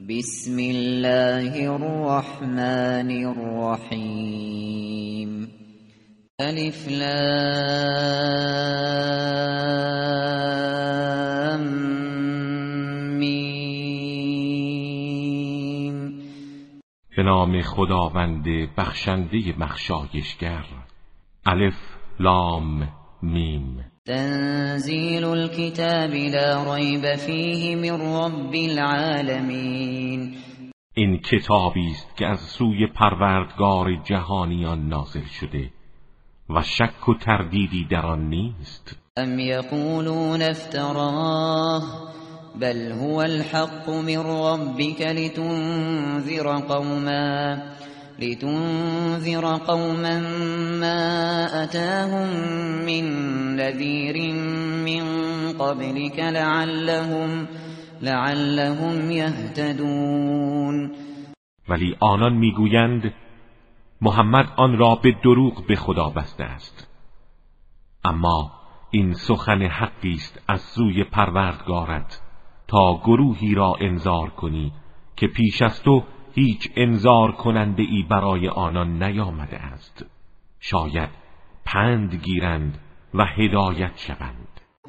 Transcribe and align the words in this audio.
بسم 0.09 0.59
الله 0.59 1.71
الرحمن 1.75 3.11
الرحیم 3.27 4.29
الف 6.41 6.89
لام 6.89 7.15
میم 13.19 14.15
به 17.17 17.23
نام 17.23 17.63
خداوند 17.63 18.45
بخشنده 18.77 19.53
بخشایشگر 19.61 20.65
الف 21.47 21.77
لام 22.21 23.04
میم. 23.25 23.85
تنزیل 24.07 25.25
الكتاب 25.25 26.15
لا 26.15 26.75
ریب 26.75 27.17
فیه 27.17 27.77
من 27.77 28.01
رب 28.01 28.55
العالمین. 28.55 30.35
این 30.95 31.19
کتابی 31.19 31.87
است 31.91 32.17
که 32.17 32.27
از 32.27 32.41
سوی 32.41 32.87
پروردگار 32.87 34.03
جهانیان 34.05 34.89
نازل 34.89 35.25
شده 35.41 35.71
و 36.51 36.63
شک 36.63 37.09
و 37.09 37.15
تردیدی 37.15 37.87
در 37.91 38.07
آن 38.07 38.29
نیست. 38.29 38.97
ام 39.17 39.39
یقولون 39.39 40.43
افتراه 40.43 41.83
بل 42.61 42.93
هو 42.93 43.17
الحق 43.17 43.91
من 43.91 44.17
ربك 44.17 45.01
لتنذر 45.01 46.59
قوما. 46.69 47.57
لتنذر 48.19 49.57
قوما 49.57 50.21
ما 50.81 51.65
أتاهم 51.65 52.29
من 52.87 53.05
نذير 53.57 54.33
من 54.85 55.05
قبلك 55.53 56.19
لعلهم 56.19 57.47
لعلهم 58.03 59.11
يهتدون. 59.11 60.91
ولی 61.69 61.97
آنان 62.01 62.33
می‌گویند 62.33 63.15
محمد 64.01 64.47
آن 64.57 64.79
را 64.79 64.95
به 65.03 65.13
دروغ 65.25 65.67
به 65.67 65.77
خدا 65.77 66.11
بسته 66.11 66.45
است. 66.45 66.89
اما 68.05 68.53
این 68.91 69.13
سخن 69.13 69.63
حقی 69.63 70.13
است 70.13 70.43
از 70.49 70.61
سوی 70.61 71.05
پروردگارت 71.05 72.21
تا 72.69 73.01
گروهی 73.05 73.55
را 73.55 73.77
انذار 73.81 74.31
کنی 74.31 74.73
که 75.17 75.27
پیش 75.27 75.63
از 75.63 75.83
تو 75.83 76.03
هیچ 76.35 76.71
انذار 76.77 77.33
کننده 77.33 77.83
ای 77.83 78.05
برای 78.11 78.49
آنان 78.49 79.03
نیامده 79.03 79.57
است. 79.57 80.05
شاید 80.61 81.09
پند 81.65 82.15
گیرند 82.15 82.79
و 83.15 83.25
هدایت 83.25 83.93
شوند. 83.97 84.49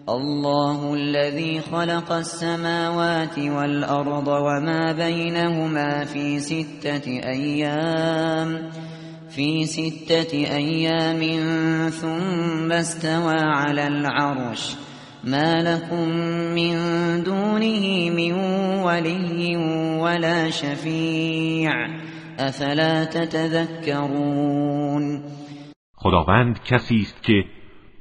الله 0.10 0.92
الذي 0.92 1.60
خلق 1.60 2.12
السماوات 2.12 3.38
والأرض 3.38 4.28
وما 4.28 4.94
بينهما 4.94 6.06
في 6.06 6.40
ستة 6.40 7.08
أيام 7.08 8.70
في 9.30 9.66
ستة 9.66 10.34
أيام 10.34 11.20
ثم 11.90 12.72
استوى 12.72 13.40
على 13.40 13.88
العرش. 13.88 14.76
ما 15.24 15.62
لكم 15.62 16.10
من 16.56 16.76
دونه 17.24 18.10
من 18.10 18.34
ولي 18.84 19.58
ولا 20.06 20.50
شفيع. 20.50 21.72
افلا 22.40 23.06
تتذكرون؟ 23.06 24.24
خداوند 25.96 26.60
کسی 26.64 26.96
است 26.96 27.24
که 27.24 27.46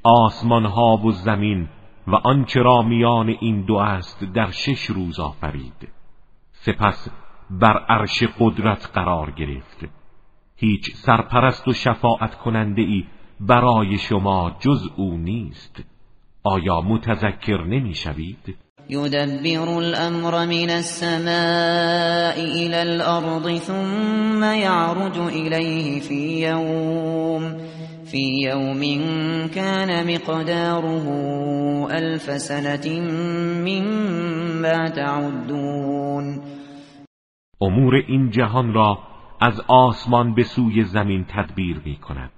آسمان 0.03 0.65
ها 0.65 0.97
و 1.05 1.11
زمین 1.11 1.69
و 2.07 2.15
آنچه 2.15 2.61
را 2.61 2.81
میان 2.81 3.29
این 3.41 3.65
دو 3.65 3.75
است 3.75 4.23
در 4.23 4.51
شش 4.51 4.85
روز 4.85 5.19
آفرید. 5.19 5.89
سپس 6.51 7.09
بر 7.49 7.85
عرش 7.89 8.23
قدرت 8.39 8.91
قرار 8.93 9.31
گرفت. 9.31 9.85
هیچ 10.55 10.95
سرپرست 10.95 11.67
و 11.67 11.73
شفاعت 11.73 12.35
کننده 12.35 12.81
ای 12.81 13.03
برای 13.39 13.97
شما 13.97 14.57
جز 14.59 14.89
او 14.95 15.17
نیست. 15.17 15.83
آیا 16.43 16.81
متذکر 16.81 17.63
نمی‌شوید؟ 17.63 18.64
يدبر 18.89 19.79
الامر 19.79 20.45
من 20.45 20.69
السماء 20.69 22.37
الى 22.39 22.81
الارض 22.81 23.49
ثم 23.49 24.43
يعرج 24.43 25.17
اليه 25.17 25.99
في 25.99 26.47
يوم 26.49 27.57
في 28.05 28.21
يوم 28.49 28.81
كان 29.55 30.13
مقداره 30.13 31.05
الف 31.91 32.41
سنه 32.41 32.99
مما 33.65 34.89
تعدون. 34.89 36.41
امور 37.61 37.95
این 38.07 38.29
جهان 38.29 38.73
را 38.73 38.99
از 39.41 39.61
آسمان 39.67 40.35
به 40.35 40.43
سوی 40.43 40.83
زمین 40.83 41.25
تدبیر 41.25 41.81
می 41.85 41.95
کند 41.95 42.31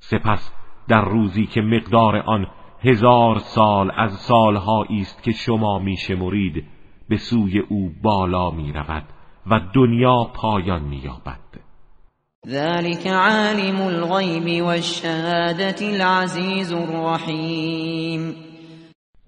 سپس 0.00 0.52
در 0.88 1.04
روزی 1.04 1.46
که 1.46 1.60
مقدار 1.60 2.16
آن 2.16 2.46
هزار 2.84 3.38
سال 3.38 3.90
از 3.96 4.12
سالهایی 4.12 5.00
است 5.00 5.22
که 5.22 5.32
شما 5.32 5.78
میشمرید 5.78 6.64
به 7.08 7.16
سوی 7.16 7.58
او 7.58 7.90
بالا 8.02 8.50
می 8.50 8.72
رود 8.72 9.04
و 9.46 9.60
دنیا 9.74 10.24
پایان 10.34 10.82
می 10.82 10.96
یابد 10.96 11.40
ذلك 12.46 13.06
عالم 13.06 13.80
الغیب 13.80 14.64
والشهادة 14.64 15.86
العزیز 15.86 16.72
الرحیم. 16.72 18.34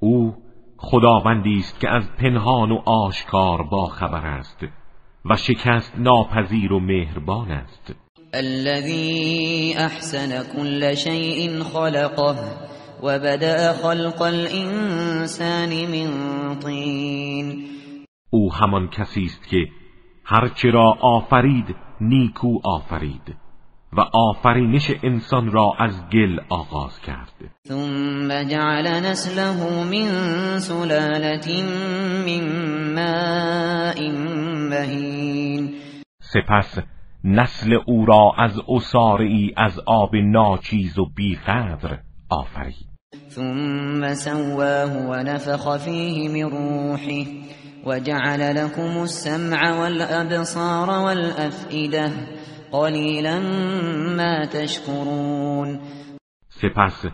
او 0.01 0.35
خداوندی 0.77 1.59
است 1.59 1.81
که 1.81 1.89
از 1.89 2.05
پنهان 2.19 2.73
و 2.73 2.83
آشکار 2.87 3.63
با 3.63 3.87
خبر 3.87 4.27
است 4.27 4.67
و 5.31 5.37
شکست 5.37 5.93
ناپذیر 5.99 6.73
و 6.73 6.81
مهربان 6.81 7.51
است. 7.51 7.95
الذي 8.35 9.75
احسن 9.79 10.43
كل 10.57 10.95
شيء 10.95 11.63
خلقه. 11.63 12.35
وبدأ 13.03 13.73
خلق 13.73 14.23
الانسان 14.23 15.69
من 15.69 16.11
طین 16.59 17.65
او 18.31 18.53
همان 18.53 18.89
کسی 18.89 19.25
است 19.25 19.49
که 19.49 19.69
هرچه 20.25 20.71
را 20.71 20.95
آفرید 21.01 21.77
نیکو 22.01 22.59
آفرید 22.65 23.37
و 23.93 24.01
آفرینش 24.01 24.91
انسان 25.03 25.51
را 25.51 25.73
از 25.79 26.09
گل 26.13 26.41
آغاز 26.49 27.01
کرد. 27.01 27.33
ثم 27.69 28.45
جعل 28.45 28.87
نسله 28.87 29.85
من 29.91 30.09
سلالة 30.59 31.63
من 32.27 32.45
ماء 32.95 34.13
مهین 34.71 35.75
سپس 36.21 36.79
نسل 37.25 37.79
او 37.87 38.07
را 38.07 38.33
از 38.39 38.61
ای 39.21 39.53
از 39.57 39.81
آب 39.87 40.17
ناچیز 40.17 40.99
و 40.99 41.07
بیقدر 41.17 41.99
آفرید. 42.31 42.92
ثم 43.13 44.15
سواه 44.15 45.09
ونفخ 45.09 45.77
فيه 45.77 46.29
من 46.29 46.45
روحه 46.45 47.25
وجعل 47.87 48.57
لكم 48.57 49.03
السمع 49.03 49.81
والأبصار 49.81 50.91
والأفئدة 50.91 52.13
قلیلا 52.73 53.39
ما 54.17 54.45
تشکرون 54.45 55.81
سپس 56.49 57.07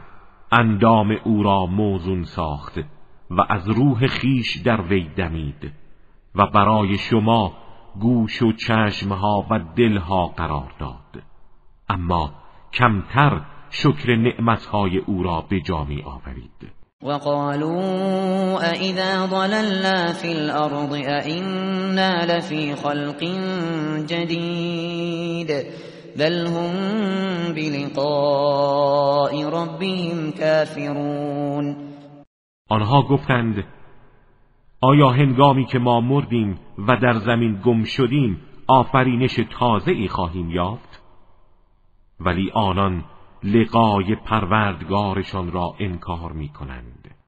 اندام 0.52 1.16
او 1.24 1.42
را 1.42 1.66
موزون 1.66 2.24
ساخت 2.24 2.78
و 3.30 3.40
از 3.48 3.68
روح 3.68 4.06
خیش 4.06 4.56
در 4.56 4.80
وی 4.80 5.08
دمید 5.16 5.72
و 6.34 6.46
برای 6.46 6.98
شما 6.98 7.52
گوش 8.00 8.42
و 8.42 8.52
چشمها 8.52 9.46
و 9.50 9.58
دلها 9.76 10.26
قرار 10.26 10.74
داد. 10.80 11.22
اما 11.88 12.32
کمتر 12.72 13.40
شکر 13.70 14.16
نعمتهای 14.16 14.98
او 14.98 15.22
را 15.22 15.44
به 15.50 15.60
جا 15.60 15.84
می 15.84 16.02
آورید. 16.02 16.78
وقالوا 17.02 18.60
أئذا 18.60 19.26
ضللنا 19.26 20.12
في 20.12 20.32
الأرض 20.32 20.92
أئنا 20.92 22.24
لفي 22.24 22.74
خلق 22.74 23.24
جديد 24.06 25.50
بل 26.18 26.46
هم 26.46 26.72
بلقاء 27.54 29.32
ربهم 29.44 30.32
كافرون. 30.32 31.76
آنها 32.70 33.02
گفتند 33.02 33.64
آیا 34.80 35.10
هنگامی 35.10 35.64
که 35.64 35.78
ما 35.78 36.00
مردیم 36.00 36.58
و 36.88 36.96
در 36.96 37.18
زمین 37.18 37.60
گم 37.64 37.84
شدیم 37.84 38.40
آفرینش 38.66 39.40
تازه 39.58 39.90
ای 39.90 40.08
خواهیم 40.08 40.50
یافت؟ 40.50 41.02
ولی 42.20 42.50
آنان 42.54 43.04
لقای 43.42 44.16
پروردگارشان 44.16 45.52
را 45.52 45.74
انکار 45.80 46.32
می 46.32 46.48
کنند 46.48 47.18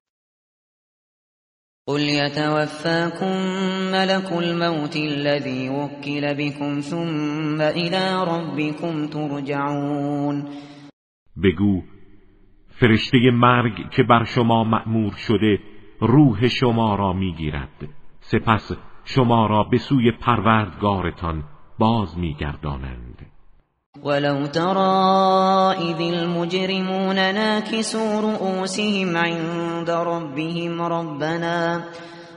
قل 1.90 2.00
يتوفاكم 2.00 3.36
ملك 3.92 4.32
الموت 4.32 4.96
الذي 4.96 5.68
وكل 5.68 6.34
بكم 6.34 6.80
ثم 6.80 7.60
الى 7.60 8.24
ربكم 8.28 9.06
ترجعون. 9.06 10.48
بگو 11.42 11.82
فرشته 12.68 13.30
مرگ 13.30 13.90
که 13.90 14.02
بر 14.02 14.24
شما 14.24 14.64
مأمور 14.64 15.12
شده 15.12 15.58
روح 16.00 16.48
شما 16.48 16.94
را 16.94 17.12
می‌گیرد. 17.12 17.88
سپس 18.20 18.72
شما 19.04 19.46
را 19.46 19.64
به 19.64 19.78
سوی 19.78 20.12
پروردگارتان 20.12 21.44
باز 21.78 22.18
میگردانند. 22.18 23.26
ولو 23.98 24.46
ترى 24.46 25.74
إذ 25.90 26.00
المجرمون 26.00 27.16
ناكسوا 27.16 28.20
رؤوسهم 28.20 29.16
عند 29.16 29.90
ربهم 29.90 30.82
ربنا 30.82 31.84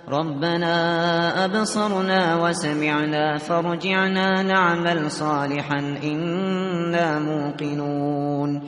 ربنا 0.10 0.76
أبصرنا 1.46 2.36
وسمعنا 2.44 3.38
فرجعنا 3.38 4.42
نعمل 4.42 5.10
صالحا 5.12 5.80
إنا 6.04 7.20
موقنون. 7.20 8.62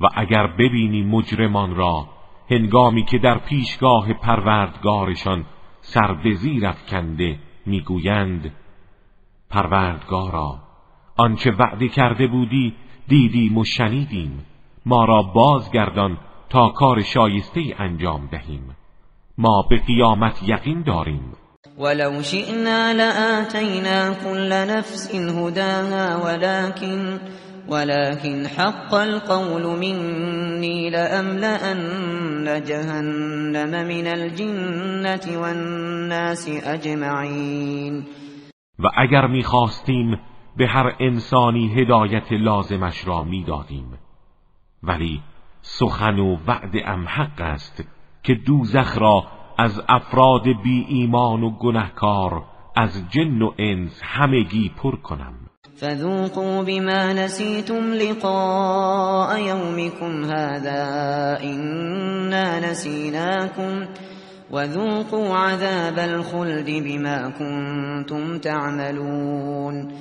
و 0.00 0.06
اگر 0.16 0.46
ببینی 0.46 1.02
مجرمان 1.02 1.74
را 1.74 2.08
هنگامی 2.50 3.04
که 3.04 3.18
در 3.18 3.38
پیشگاه 3.38 4.12
پروردگارشان 4.12 5.44
سر 5.80 6.14
به 6.24 6.34
زیر 6.34 6.66
افکنده 6.66 7.38
می‌گویند 7.66 8.52
پروردگارا 9.50 10.73
آنچه 11.16 11.50
وعده 11.50 11.88
کرده 11.88 12.26
بودی 12.26 12.74
دیدیم 13.08 13.58
و 13.58 13.64
شنیدیم. 13.64 14.44
ما 14.86 15.04
را 15.04 15.22
بازگردان 15.22 16.18
تا 16.50 16.68
کار 16.68 17.02
شایسته 17.02 17.60
انجام 17.78 18.28
دهیم. 18.32 18.76
ما 19.38 19.66
به 19.70 19.76
قیامت 19.86 20.42
یقین 20.42 20.82
داریم. 20.82 21.32
ولو 21.78 22.22
شئنا 22.22 22.92
لآتینا 22.92 24.14
كل 24.14 24.52
نفس 24.52 25.14
هداها 25.14 26.16
ولكن 26.24 27.18
ولكن 27.68 28.46
حق 28.46 28.94
القول 28.94 29.62
مني 29.62 30.90
لأملأن 30.90 32.62
جهنم 32.62 33.86
من 33.88 34.06
الجنة 34.06 35.38
والناس 35.38 36.48
أجمعين 36.48 38.04
و 38.78 38.86
اگر 38.96 39.26
می‌خواستیم 39.26 40.18
به 40.56 40.66
هر 40.66 40.96
انسانی 41.00 41.68
هدایت 41.68 42.32
لازمش 42.32 43.06
را 43.06 43.24
می‌دادیم. 43.24 43.98
ولی 44.82 45.20
سخن 45.62 46.18
و 46.18 46.36
وعد 46.46 46.72
ام 46.84 47.08
حق 47.08 47.40
است 47.40 47.84
که 48.22 48.34
دوزخ 48.34 48.98
را 48.98 49.24
از 49.58 49.82
افراد 49.88 50.42
بی 50.62 50.86
ایمان 50.88 51.42
و 51.42 51.50
گنهکار 51.50 52.42
از 52.76 53.10
جن 53.10 53.42
و 53.42 53.52
انس 53.58 54.00
همگی 54.02 54.72
پر 54.76 54.96
کنم. 54.96 55.34
فذوقوا 55.76 56.62
بما 56.62 57.12
نسيتم 57.12 57.92
لقاء 57.92 59.38
يومكم 59.38 60.24
هذا 60.24 60.84
إنا 61.42 62.70
نسيناكم 62.70 63.86
وذوقوا 64.50 65.36
عذاب 65.36 65.98
الخلد 65.98 66.70
بما 66.84 67.30
كنتم 67.30 68.38
تعملون. 68.38 69.92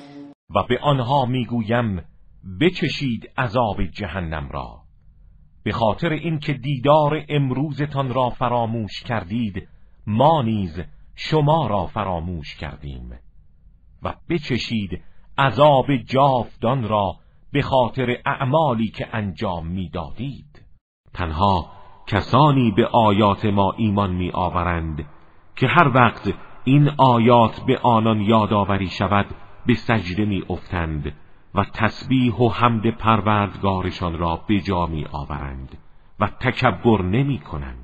و 0.55 0.63
به 0.63 0.79
آنها 0.79 1.25
می‌گویم 1.25 2.01
بچشید 2.61 3.29
عذاب 3.37 3.83
جهنم 3.83 4.49
را. 4.51 4.81
به 5.63 5.71
خاطر 5.71 6.09
اینکه 6.09 6.53
دیدار 6.53 7.25
امروزتان 7.29 8.13
را 8.13 8.29
فراموش 8.29 9.03
کردید 9.03 9.67
ما 10.07 10.41
نیز 10.41 10.81
شما 11.15 11.67
را 11.67 11.85
فراموش 11.85 12.55
کردیم. 12.55 13.19
و 14.03 14.13
بچشید 14.29 15.01
عذاب 15.37 15.95
جاودان 15.95 16.87
را 16.87 17.15
به 17.51 17.61
خاطر 17.61 18.17
اعمالی 18.25 18.87
که 18.87 19.07
انجام 19.13 19.67
می‌دادید. 19.67 20.61
تنها 21.13 21.71
کسانی 22.07 22.71
به 22.71 22.87
آیات 22.87 23.45
ما 23.45 23.73
ایمان 23.77 24.13
می 24.13 24.31
آورند 24.31 25.05
که 25.55 25.67
هر 25.67 25.87
وقت 25.87 26.33
این 26.63 26.89
آیات 26.97 27.59
به 27.67 27.79
آنان 27.83 28.21
یادآوری 28.21 28.87
شود 28.87 29.25
به 29.65 29.73
سجده 29.73 30.25
می 30.25 30.43
افتند 30.49 31.13
و 31.55 31.65
تسبیح 31.73 32.35
و 32.35 32.49
حمد 32.49 32.97
پروردگارشان 32.97 34.17
را 34.17 34.41
به 34.47 34.59
جا 34.59 34.85
می 34.85 35.05
آورند 35.11 35.77
و 36.19 36.29
تکبر 36.41 37.01
نمی 37.01 37.39
کنند 37.39 37.83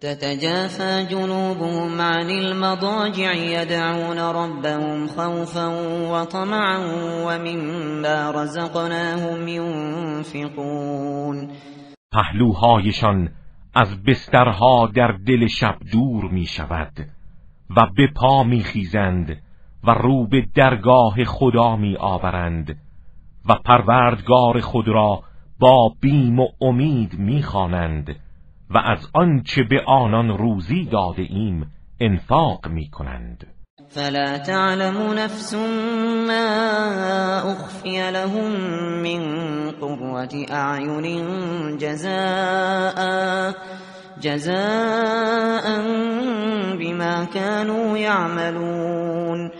تتجافى 0.00 1.06
جنوبهم 1.10 2.00
عن 2.00 2.30
المضاجع 2.30 3.36
يدعون 3.36 4.18
ربهم 4.18 5.06
خوفا 5.06 5.68
وطمعا 6.12 6.78
ومما 7.26 8.30
رزقناهم 8.30 9.48
ينفقون. 9.48 11.50
پهلوهایشان 12.12 13.28
از 13.74 14.02
بسترها 14.02 14.90
در 14.94 15.12
دل 15.26 15.46
شب 15.46 15.76
دور 15.92 16.30
می 16.30 16.46
شود 16.46 16.92
و 17.76 17.86
به 17.96 18.08
پا 18.16 18.42
می 18.42 18.60
خیزند 18.60 19.42
و 19.88 19.90
رو 19.90 20.26
به 20.26 20.46
درگاه 20.54 21.24
خدا 21.24 21.76
می 21.76 21.96
آورند 21.96 22.76
و 23.48 23.54
پروردگار 23.64 24.60
خود 24.60 24.88
را 24.88 25.22
با 25.58 25.92
بیم 26.00 26.40
و 26.40 26.48
امید 26.60 27.18
می 27.18 27.42
خوانند 27.42 28.16
و 28.70 28.78
از 28.78 28.98
آنچه 29.14 29.62
به 29.62 29.82
آنان 29.86 30.38
روزی 30.38 30.84
داده 30.84 31.22
ایم 31.22 31.72
انفاق 32.00 32.68
می 32.68 32.90
کنند. 32.90 33.46
فلا 33.88 34.38
تعلم 34.38 35.12
نفس 35.18 35.54
ما 35.54 36.42
اخفی 37.50 38.10
لهم 38.10 38.50
من 39.02 39.22
قرة 39.70 40.46
اعین 40.50 41.76
جزاء 41.78 43.52
جزاء 44.20 45.62
بما 46.78 47.24
كانوا 47.24 47.98
يعملون. 47.98 49.50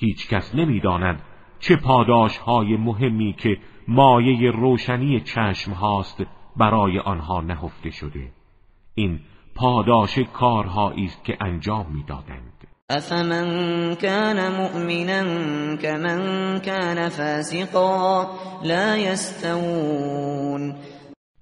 هیچ 0.00 0.28
کس 0.28 0.54
نمی‌داند 0.54 1.22
چه 1.58 1.76
پاداش 1.76 2.38
های 2.38 2.76
مهمی 2.76 3.32
که 3.32 3.56
مایه 3.88 4.50
روشنی 4.50 5.20
چشم 5.20 5.72
هاست 5.72 6.22
برای 6.56 6.98
آنها 6.98 7.40
نهفته 7.40 7.90
شده. 7.90 8.32
این 8.94 9.20
پاداش 9.54 10.18
کارهایی 10.18 11.04
است 11.04 11.24
که 11.24 11.36
انجام 11.40 11.86
می‌دادند. 11.92 12.52
افمن 12.90 13.94
كان 13.94 14.48
مؤمنا 14.52 15.22
كمن 15.76 16.20
كان 16.58 17.08
فاسقا 17.08 18.26
لا 18.64 18.96
يستوون 18.96 20.74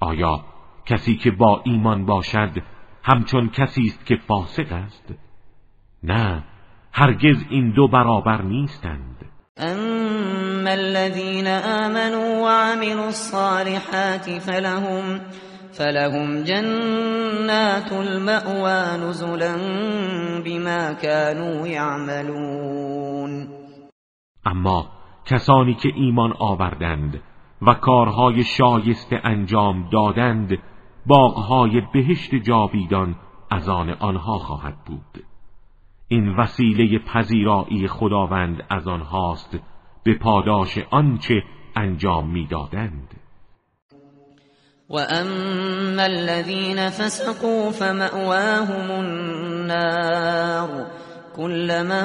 آیا 0.01 0.45
کسی 0.87 1.17
که 1.17 1.31
با 1.31 1.63
ایمان 1.65 2.07
باشد 2.07 2.63
همچون 3.03 3.49
کسی 3.49 3.87
است 3.87 4.07
که 4.07 4.17
فاسق 4.17 4.73
است؟ 4.73 5.15
نه 6.03 6.45
هرگز 6.93 7.45
این 7.51 7.71
دو 7.71 7.89
برابر 7.89 8.43
نیستند. 8.43 9.17
اما 9.57 10.71
الذين 10.71 11.47
آمنوا 11.47 12.43
وعملوا 12.45 13.07
الصالحات 13.07 14.39
فلهم 14.39 15.21
فلهم 15.73 16.43
جنات 16.43 17.93
المأوى 17.93 19.09
نزلا 19.09 19.57
بما 20.45 20.93
كانوا 20.93 21.67
يعملون. 21.67 23.49
اما 24.47 24.87
کسانی 25.27 25.75
که 25.75 25.89
ایمان 25.95 26.33
آوردند 26.39 27.23
و 27.63 27.75
کارهای 27.75 28.45
شایسته 28.45 29.21
انجام 29.25 29.89
دادند 29.93 30.59
باغهای 31.07 31.83
بهشت 31.95 32.35
جاویدان 32.35 33.17
از 33.51 33.69
آن 33.69 33.91
آنها 33.91 34.39
خواهد 34.39 34.75
بود. 34.87 35.25
این 36.09 36.29
وسیله 36.29 36.99
پذیرایی 36.99 37.89
خداوند 37.89 38.63
از 38.71 38.89
آنهاست 38.89 39.59
به 40.05 40.19
پاداش 40.19 40.79
آنچه 40.91 41.43
انجام 41.77 42.31
می‌دادند. 42.31 43.15
و 44.91 44.97
اما 44.97 46.03
الذين 46.03 46.89
فسقوا 46.91 47.71
فمأواهم 47.71 48.91
النار 48.91 50.69
كلما 51.37 52.03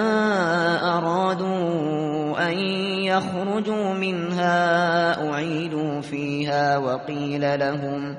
ارادوا 0.97 2.39
ان 2.39 2.57
يخرجوا 3.03 3.93
منها 3.93 5.31
اعيدوا 5.31 6.01
فيها 6.01 6.77
وقيل 6.77 7.59
لهم 7.59 8.17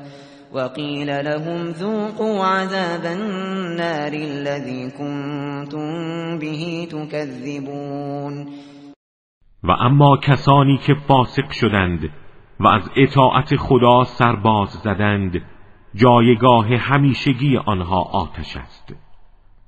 وقيل 0.55 1.07
لهم 1.25 1.71
ذوقوا 1.73 2.45
عذاب 2.45 3.05
النار 3.05 4.13
الذي 4.13 4.91
كنتم 4.91 5.89
به 6.39 6.87
تكذبون. 6.91 8.47
و 9.65 9.71
اما 9.71 10.17
کسانی 10.17 10.79
که 10.87 10.95
فاسق 10.95 11.51
شدند 11.51 12.11
و 12.61 12.69
از 12.69 12.91
اطاعت 12.97 13.57
خدا 13.57 14.05
سرباز 14.05 14.69
زدند 14.69 15.43
جایگاه 15.95 16.67
همیشگی 16.67 17.57
آنها 17.57 18.03
آتش 18.03 18.57
است. 18.57 18.95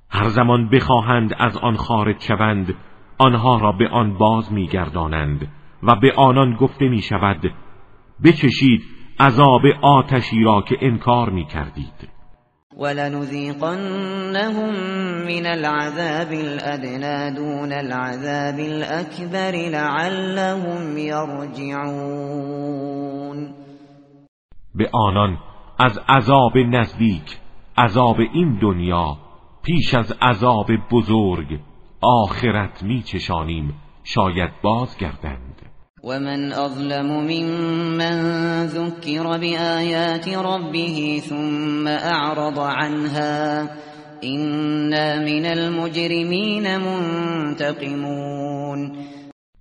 هر 0.09 0.27
زمان 0.27 0.69
بخواهند 0.69 1.33
از 1.39 1.57
آن 1.57 1.75
خارج 1.75 2.21
شوند 2.21 2.75
آنها 3.17 3.57
را 3.57 3.71
به 3.71 3.89
آن 3.89 4.17
باز 4.17 4.53
میگردانند 4.53 5.47
و 5.83 5.95
به 5.95 6.13
آنان 6.17 6.55
گفته 6.55 6.89
می 6.89 7.01
شود 7.01 7.53
بچشید 8.23 8.96
عذاب 9.19 9.61
آتشی 9.81 10.43
را 10.43 10.61
که 10.61 10.77
انکار 10.81 11.29
می 11.29 11.45
کردید 11.45 12.09
ولنذيقنهم 12.79 14.69
من 15.27 15.45
العذاب 15.45 16.31
الأدنى 16.31 17.35
دون 17.35 17.71
العذاب 17.71 18.59
الأكبر 18.59 19.51
لعلهم 19.51 20.97
يرجعون 20.97 22.17
به 24.75 24.89
آنان 24.93 25.37
از 25.79 25.99
عذاب 26.09 26.57
نزدیک 26.57 27.37
عذاب 27.77 28.19
این 28.19 28.59
دنیا 28.61 29.17
پیش 29.63 29.95
از 29.95 30.11
عذاب 30.21 30.67
بزرگ 30.91 31.59
آخرت 32.01 32.83
میچشانیم 32.83 33.73
شاید 34.03 34.51
بازگردند. 34.61 35.66
و 36.03 36.19
من 36.19 36.53
اظلم 36.53 37.05
ممن 37.05 38.67
ذکر 38.67 39.23
بآیات 39.37 40.27
ربه 40.27 41.19
ثم 41.19 41.87
اعرض 41.87 42.57
عنها 42.57 43.67
اینا 44.21 45.15
من 45.19 45.45
المجرمین 45.45 46.77
منتقمون 46.77 48.17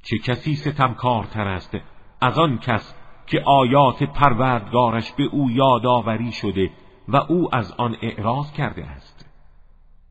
چه 0.02 0.18
کسی 0.18 0.54
ستمکارتر 0.54 1.48
است 1.48 1.76
از 2.20 2.38
آن 2.38 2.58
کس 2.58 2.94
که 3.26 3.40
آیات 3.46 4.02
پروردگارش 4.02 5.12
به 5.12 5.24
او 5.32 5.50
یادآوری 5.50 6.32
شده 6.32 6.70
و 7.08 7.16
او 7.16 7.54
از 7.54 7.72
آن 7.78 7.96
اعراض 8.02 8.52
کرده 8.52 8.84
است؟ 8.84 9.26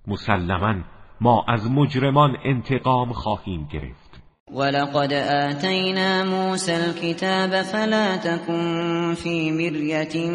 مسلما 0.08 0.76
ما 1.22 1.46
از 1.48 1.72
مجرمان 1.72 2.38
انتقام 2.44 3.14
خواهیم 3.14 3.68
گرفت. 3.72 4.05
ولقد 4.54 5.14
آتینا 5.14 6.24
موسى 6.24 6.76
الكتاب 6.76 7.62
فلا 7.62 8.16
تكن 8.18 9.14
في 9.16 9.52
مرية 9.52 10.30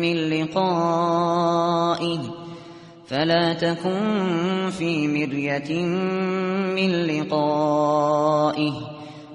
من 0.00 0.16
لقائه 0.30 2.20
فلا 3.06 3.52
تكن 3.52 4.70
في 4.70 5.08
مرية 5.08 5.82
من 6.74 6.90
لقائه 7.06 8.72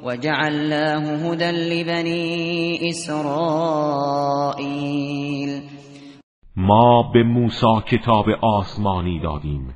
وجعلناه 0.03 1.31
هدى 1.31 1.51
لبني 1.51 2.89
اسرائیل 2.89 3.21
ما 6.55 7.01
به 7.13 7.23
موسی 7.23 7.81
کتاب 7.87 8.25
آسمانی 8.41 9.19
دادیم 9.19 9.75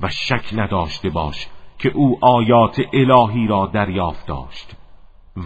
و 0.00 0.08
شک 0.08 0.54
نداشته 0.54 1.10
باش 1.10 1.48
که 1.82 1.92
او 1.94 2.18
آیات 2.22 2.80
الهی 2.92 3.46
را 3.46 3.70
دریافت 3.74 4.26
داشت 4.26 4.76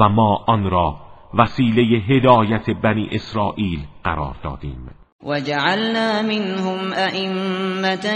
و 0.00 0.08
ما 0.08 0.44
آن 0.46 0.70
را 0.70 0.96
وسیله 1.34 1.82
هدایت 1.82 2.70
بنی 2.70 3.08
اسرائیل 3.12 3.80
قرار 4.04 4.36
دادیم. 4.42 4.90
وجعلنا 5.26 6.22
منهم 6.22 6.92
ائمه 6.92 8.06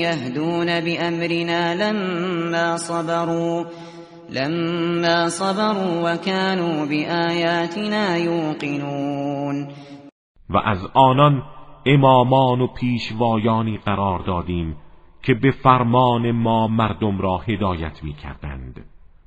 يهدون 0.00 0.80
بأمرنا 0.80 1.74
لما 1.74 2.76
صبروا 2.76 3.64
لما 4.30 5.28
صبروا 5.28 6.12
وكانوا 6.12 6.86
بآياتنا 6.86 8.16
يوقنون 8.16 9.68
و 10.50 10.56
از 10.64 10.86
آنان 10.94 11.42
امامان 11.86 12.60
و 12.60 12.66
پیشوایانی 12.66 13.78
قرار 13.78 14.18
دادیم 14.18 14.76
که 15.22 15.34
به 15.34 15.50
فرمان 15.50 16.30
ما 16.30 16.68
مردم 16.68 17.18
را 17.18 17.38
هدایت 17.38 18.04
می 18.04 18.12
کردند 18.12 18.84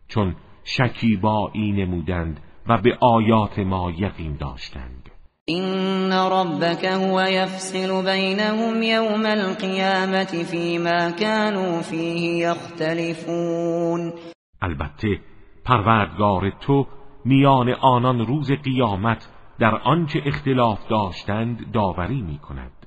چون 0.07 0.35
شکیبایی 0.63 1.71
نمودند 1.71 2.39
و 2.67 2.77
به 2.77 2.97
آیات 3.01 3.59
ما 3.59 3.91
یقین 3.91 4.35
داشتند. 4.35 5.09
این 5.45 6.11
ربک 6.11 6.83
هو 6.83 7.29
یفصل 7.29 8.01
بینهم 8.01 8.83
یوم 8.83 9.25
القیامت 9.25 10.43
فیما 10.43 11.11
كانوا 11.11 11.81
فیه 11.81 12.37
یختلفون. 12.37 14.13
البته 14.61 15.19
پروردگار 15.65 16.49
تو 16.49 16.87
میان 17.25 17.69
آنان 17.69 18.19
روز 18.27 18.51
قیامت 18.51 19.27
در 19.59 19.75
آنچه 19.75 20.21
اختلاف 20.25 20.87
داشتند 20.87 21.71
داوری 21.71 22.21
می 22.21 22.37
کند 22.37 22.80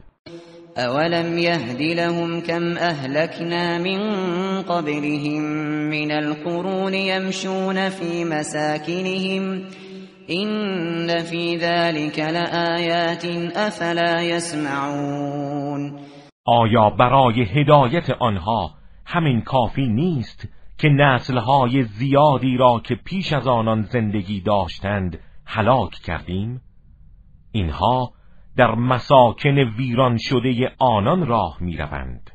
اولم 0.79 1.39
يهد 1.39 1.81
لهم 1.81 2.41
كم 2.41 2.77
اهلكنا 2.79 3.79
من 3.79 4.01
قبلهم 4.63 5.43
من 5.91 6.11
القرون 6.11 6.95
يمشون 6.95 7.89
في 7.89 8.25
مساكنهم 8.25 9.63
این 10.29 11.09
في 11.19 11.57
ذلك 11.57 12.19
لآیات 12.19 13.25
افلا 13.57 14.23
يسمعون 14.23 15.99
آیا 16.47 16.91
برای 16.91 17.43
هدایت 17.43 18.11
آنها 18.11 18.71
همین 19.07 19.41
کافی 19.41 19.87
نیست 19.87 20.49
که 20.79 20.89
نسلهای 20.89 21.83
زیادی 21.83 22.57
را 22.57 22.81
که 22.85 22.95
پیش 22.95 23.33
از 23.33 23.47
آنان 23.47 23.83
زندگی 23.83 24.41
داشتند 24.41 25.19
هلاک 25.47 25.91
کردیم؟ 25.91 26.61
اینها 27.53 28.14
در 28.57 28.75
مساکن 28.75 29.59
ویران 29.59 30.17
شده 30.21 30.73
آنان 30.79 31.27
راه 31.27 31.57
می‌روند. 31.61 32.31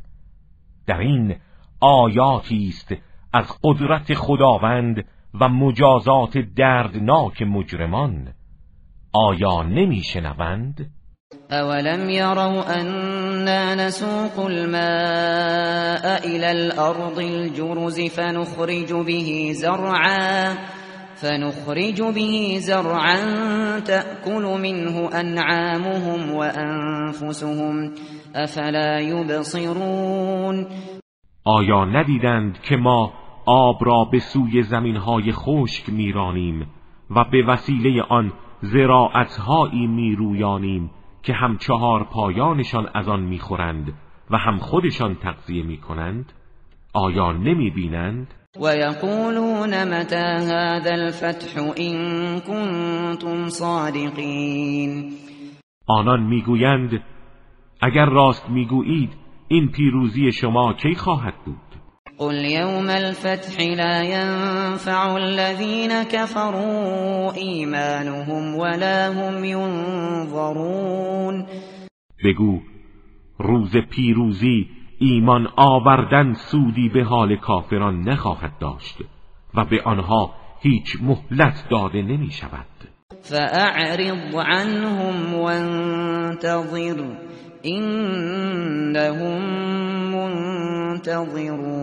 در 0.88 0.99
این 0.99 1.35
آیاتی 1.81 2.67
است 2.67 2.95
از 3.33 3.57
قدرت 3.63 4.13
خداوند 4.13 5.05
و 5.41 5.49
مجازات 5.49 6.38
دردناک 6.38 7.41
مجرمان. 7.41 8.33
آیا 9.13 9.63
نمیشنوند؟ 9.63 10.91
اولم 11.51 12.09
يروا 12.09 12.81
أنا 12.81 13.75
نسوق 13.75 14.39
الماء 14.39 16.25
إلى 16.25 16.51
الأرض 16.51 17.19
الجرز 17.19 17.99
فنخرج 17.99 18.93
به 18.93 19.53
زرعا 19.53 20.55
فنخرج 21.21 22.01
به 22.01 22.59
زرعا 22.59 23.79
تأكل 23.79 24.43
منه 24.61 25.09
أنعامهم 25.21 26.35
وأنفسهم 26.35 27.91
أفلا 28.35 28.99
يبصرون. 28.99 30.67
آیا 31.45 31.85
ندیدند 31.85 32.61
که 32.61 32.75
ما 32.75 33.13
آب 33.45 33.85
را 33.85 34.05
به 34.11 34.19
سوی 34.19 34.63
زمینهای 34.63 35.31
خشک 35.31 35.89
میرانیم 35.89 36.67
و 37.09 37.23
به 37.31 37.43
وسیله 37.47 38.03
آن 38.03 38.33
زراعتهایی 38.61 39.88
میرویانیم 39.88 40.91
که 41.23 41.33
هم 41.33 41.57
چهار 41.57 42.03
پایانشان 42.03 42.89
از 42.93 43.07
آن 43.07 43.19
می‌خورند 43.19 43.93
و 44.31 44.38
هم 44.38 44.57
خودشان 44.57 45.15
تغذیه 45.15 45.63
می‌کنند؟ 45.63 46.33
آیا 46.93 47.31
نمی‌بینند؟ 47.31 48.33
و 48.62 48.75
یقولون 48.75 49.84
متى 49.84 50.16
هذا 50.16 50.92
الفتح 50.92 51.62
این 51.75 52.39
کنتم 52.39 53.50
صادقین 53.50 55.13
آنان 55.88 56.24
میگویند 56.24 57.04
اگر 57.82 58.06
راست 58.06 58.50
میگویید 58.50 59.10
این 59.48 59.68
پیروزی 59.72 60.32
شما 60.32 60.74
کی 60.74 60.96
خواهد 60.96 61.34
بود؟ 61.46 61.56
قل 62.18 62.46
يوم 62.46 62.89
الفتح 62.89 63.63
لا 63.63 64.04
ينفع 64.04 65.12
الذين 65.13 66.04
كفروا 66.04 67.32
ایمانهم 67.32 68.56
ولا 68.56 69.13
هم 69.13 69.44
ينظرون. 69.44 70.66
بگو 72.25 72.60
روز 73.39 73.78
پیروزی 73.78 74.78
ایمان 75.00 75.48
آوردن 75.56 76.34
سودی 76.34 76.89
به 76.89 77.03
حال 77.03 77.36
کافران 77.36 78.10
نخواهد 78.10 78.51
داشت 78.60 78.98
و 79.53 79.65
به 79.65 79.82
آنها 79.84 80.34
هیچ 80.62 80.98
مهلت 81.01 81.68
داده 81.70 82.01
نمی 82.01 82.32
شود. 82.32 82.65
فأعرض 83.22 84.36
عنهم 84.36 85.36
وانتظر 85.36 87.03
اینهم 87.62 89.41
منتظرون. 90.96 91.79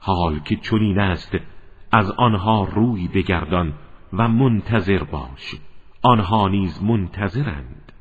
حال 0.00 0.38
که 0.38 0.56
چنین 0.56 0.98
است 0.98 1.36
از 1.92 2.10
آنها 2.10 2.64
روی 2.64 3.08
بگردان 3.08 3.74
و 4.12 4.28
منتظر 4.28 5.04
باش. 5.04 5.54
آنها 6.02 6.48
نیز 6.48 6.82
منتظرند. 6.82 7.92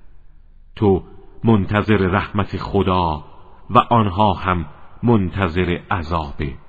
تو 0.75 1.03
منتظر 1.43 1.97
رحمت 1.97 2.57
خدا 2.57 3.23
و 3.69 3.77
آنها 3.77 4.33
هم 4.33 4.65
منتظر 5.03 5.79
عذاب 5.91 6.41
او 6.41 6.62